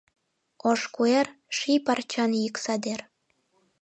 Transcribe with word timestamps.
Ош 0.69 0.81
куэр— 0.95 1.27
ший 1.57 1.79
парчан 1.85 2.31
йӱк 2.41 2.55
садер. 2.65 2.99